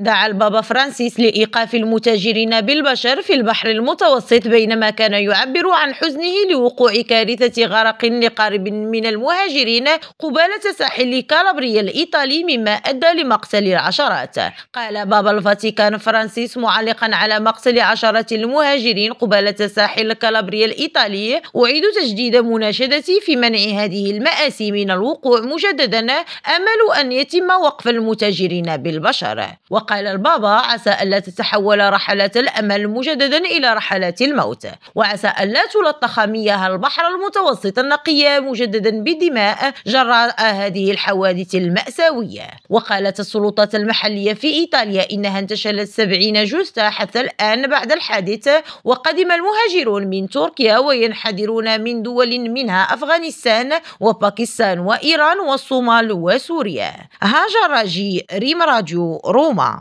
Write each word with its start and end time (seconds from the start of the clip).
دعا 0.00 0.26
البابا 0.26 0.60
فرانسيس 0.60 1.20
لإيقاف 1.20 1.74
المتاجرين 1.74 2.60
بالبشر 2.60 3.22
في 3.22 3.34
البحر 3.34 3.70
المتوسط 3.70 4.48
بينما 4.48 4.90
كان 4.90 5.12
يعبر 5.12 5.70
عن 5.70 5.94
حزنه 5.94 6.32
لوقوع 6.50 6.92
كارثة 7.08 7.64
غرق 7.64 8.04
لقارب 8.04 8.68
من 8.68 9.06
المهاجرين 9.06 9.88
قبالة 10.18 10.72
ساحل 10.78 11.20
كالابريا 11.20 11.80
الإيطالي 11.80 12.44
مما 12.44 12.70
أدى 12.70 13.22
لمقتل 13.22 13.66
العشرات. 13.66 14.36
قال 14.74 15.06
بابا 15.06 15.30
الفاتيكان 15.30 15.96
فرانسيس 15.96 16.56
معلقا 16.56 17.10
على 17.12 17.40
مقتل 17.40 17.80
عشرات 17.80 18.32
المهاجرين 18.32 19.12
قبالة 19.12 19.66
ساحل 19.66 20.12
كالابريا 20.12 20.66
الإيطالي. 20.66 21.42
أعيد 21.56 21.82
تجديد 22.02 22.36
مناشدتي 22.36 23.20
في 23.20 23.36
منع 23.36 23.58
هذه 23.58 24.10
المآسي 24.10 24.72
من 24.72 24.90
الوقوع 24.90 25.40
مجددا. 25.40 26.00
أمل 26.56 27.00
أن 27.00 27.12
يتم 27.12 27.50
وقف 27.50 27.88
المتاجرين 27.88 28.76
بالبشر. 28.76 29.46
وقال 29.90 30.06
البابا 30.06 30.48
عسى 30.48 30.96
ألا 31.02 31.18
تتحول 31.18 31.92
رحلات 31.92 32.36
الأمل 32.36 32.88
مجددا 32.88 33.38
إلى 33.38 33.74
رحلات 33.74 34.22
الموت. 34.22 34.66
وعسى 34.94 35.32
ألا 35.40 35.66
تلطخ 35.66 36.20
مياه 36.20 36.66
البحر 36.66 37.02
المتوسط 37.06 37.78
النقية 37.78 38.38
مجددا 38.38 38.90
بدماء 38.90 39.72
جراء 39.86 40.34
هذه 40.38 40.90
الحوادث 40.90 41.54
المأساوية. 41.54 42.50
وقالت 42.68 43.20
السلطات 43.20 43.74
المحلية 43.74 44.34
في 44.34 44.46
إيطاليا 44.46 45.06
إنها 45.12 45.38
انتشلت 45.38 45.88
سبعين 45.88 46.44
جثة 46.44 46.90
حتى 46.90 47.20
الآن 47.20 47.66
بعد 47.66 47.92
الحادث 47.92 48.48
وقدم 48.84 49.32
المهاجرون 49.32 50.06
من 50.06 50.28
تركيا 50.28 50.78
وينحدرون 50.78 51.80
من 51.80 52.02
دول 52.02 52.50
منها 52.50 52.82
أفغانستان 52.94 53.72
وباكستان 54.00 54.78
وإيران 54.78 55.38
والصومال 55.40 56.12
وسوريا. 56.12 56.92
هاجر 57.22 57.70
راجي 57.70 58.26
ريم 58.32 58.62
راديو 58.62 59.20
روما. 59.26 59.79